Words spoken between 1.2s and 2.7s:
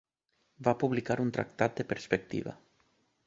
un tractat de perspectiva.